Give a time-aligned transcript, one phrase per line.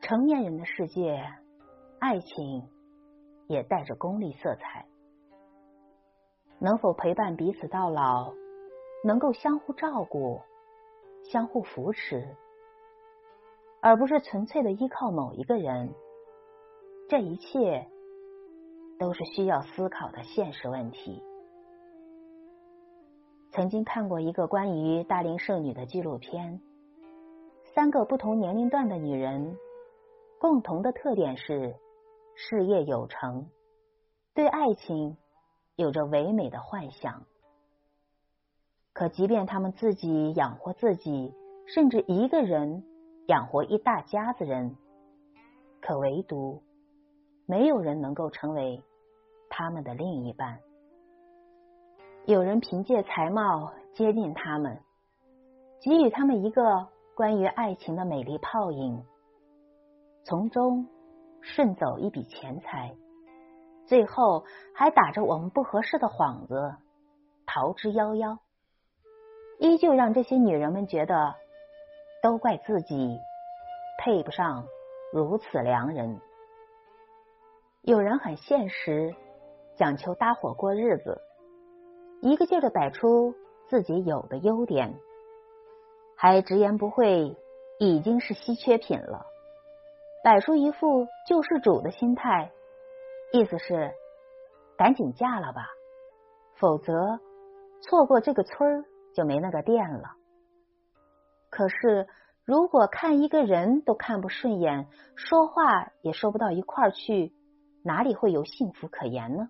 [0.00, 1.22] 成年人的世界，
[1.98, 2.66] 爱情
[3.46, 4.86] 也带着功利色彩。
[6.58, 8.32] 能否陪伴彼此到老，
[9.04, 10.40] 能够相互照顾、
[11.24, 12.36] 相互扶持，
[13.80, 15.94] 而不是纯粹的依靠某一个人，
[17.08, 17.86] 这一切
[18.98, 21.22] 都是需要思考的现实问题。
[23.52, 26.60] 曾经看过一个关于大龄剩女的纪录片，
[27.74, 29.56] 三个不同年龄段的女人，
[30.40, 31.76] 共同的特点是
[32.34, 33.50] 事业有成，
[34.32, 35.18] 对爱情
[35.76, 37.26] 有着唯美的幻想。
[38.94, 41.34] 可即便他们自己养活自己，
[41.66, 42.82] 甚至一个人
[43.26, 44.74] 养活一大家子人，
[45.82, 46.62] 可唯独
[47.44, 48.82] 没有人能够成为
[49.50, 50.58] 他们的另一半。
[52.24, 54.80] 有人凭借才貌接近他们，
[55.82, 59.04] 给予他们一个关于爱情的美丽泡影，
[60.24, 60.86] 从中
[61.40, 62.94] 顺走一笔钱财，
[63.86, 66.74] 最后还打着我们不合适的幌子
[67.46, 68.38] 逃之夭夭，
[69.58, 71.34] 依旧让这些女人们觉得
[72.22, 73.18] 都怪自己
[73.98, 74.66] 配不上
[75.12, 76.20] 如此良人。
[77.82, 79.14] 有人很现实，
[79.76, 81.22] 讲求搭伙过日子。
[82.20, 83.34] 一个劲儿的摆出
[83.68, 84.94] 自己有的优点，
[86.14, 87.34] 还直言不讳，
[87.78, 89.24] 已经是稀缺品了。
[90.22, 92.50] 摆出一副救世主的心态，
[93.32, 93.92] 意思是
[94.76, 95.66] 赶紧嫁了吧，
[96.58, 97.18] 否则
[97.80, 100.12] 错过这个村儿就没那个店了。
[101.48, 102.06] 可是，
[102.44, 107.32] 如果看一个人都看不顺眼，说话也说不到一块儿去，
[107.82, 109.48] 哪里会有幸福可言呢？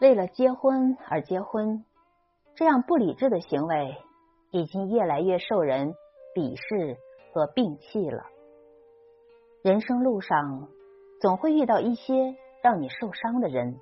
[0.00, 1.84] 为了结婚而结婚，
[2.54, 3.96] 这样不理智的行为
[4.50, 5.94] 已经越来越受人
[6.34, 6.96] 鄙视
[7.32, 8.24] 和摒弃了。
[9.64, 10.68] 人生路上
[11.22, 13.80] 总会遇到一些让你受伤的人，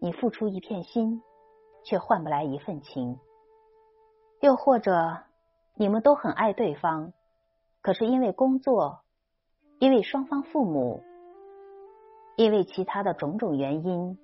[0.00, 1.20] 你付出一片心，
[1.84, 3.18] 却换不来一份情；
[4.40, 5.18] 又或者
[5.74, 7.12] 你们都很爱对方，
[7.82, 9.02] 可是因为工作，
[9.80, 11.02] 因为双方父母，
[12.36, 14.18] 因为其他的种种原因。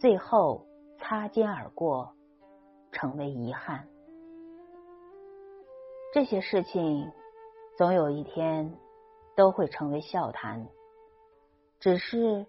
[0.00, 0.66] 最后
[0.98, 2.12] 擦肩而过，
[2.90, 3.86] 成为遗憾。
[6.12, 7.08] 这些事情
[7.78, 8.76] 总有一天
[9.36, 10.68] 都会成为笑谈。
[11.80, 12.46] 只是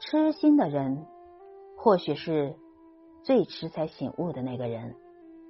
[0.00, 1.06] 痴心的人，
[1.76, 2.56] 或许是
[3.22, 4.96] 最迟才醒悟的那个人。